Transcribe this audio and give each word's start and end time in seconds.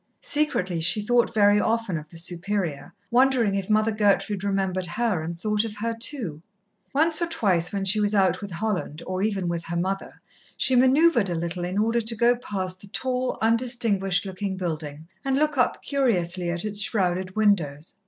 Secretly 0.21 0.81
she 0.81 0.99
thought 0.99 1.31
very 1.31 1.59
often 1.59 1.95
of 1.95 2.09
the 2.09 2.17
Superior, 2.17 2.91
wondering 3.11 3.53
if 3.53 3.69
Mother 3.69 3.91
Gertrude 3.91 4.43
remembered 4.43 4.87
her 4.87 5.21
and 5.21 5.39
thought 5.39 5.63
of 5.63 5.75
her 5.77 5.93
too. 5.93 6.41
Once 6.91 7.21
or 7.21 7.27
twice 7.27 7.71
when 7.71 7.85
she 7.85 7.99
was 7.99 8.15
out 8.15 8.41
with 8.41 8.49
Holland, 8.49 9.03
or 9.05 9.21
even 9.21 9.47
with 9.47 9.65
her 9.65 9.77
mother, 9.77 10.19
she 10.57 10.75
manoeuvred 10.75 11.29
a 11.29 11.35
little 11.35 11.63
in 11.65 11.77
order 11.77 12.01
to 12.01 12.15
go 12.15 12.35
past 12.35 12.81
the 12.81 12.87
tall, 12.87 13.37
undistinguished 13.43 14.25
looking 14.25 14.57
building, 14.57 15.07
and 15.23 15.35
look 15.37 15.55
up 15.55 15.83
curiously 15.83 16.49
at 16.49 16.65
its 16.65 16.81
shrouded 16.81 17.35
windows. 17.35 17.93